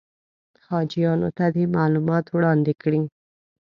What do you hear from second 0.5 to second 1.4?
حاجیانو